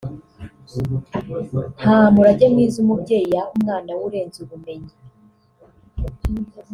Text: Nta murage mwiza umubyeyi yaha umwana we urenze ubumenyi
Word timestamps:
Nta 1.79 1.97
murage 2.13 2.45
mwiza 2.53 2.75
umubyeyi 2.83 3.27
yaha 3.35 3.51
umwana 3.55 3.89
we 3.97 4.01
urenze 4.07 4.37
ubumenyi 4.45 4.93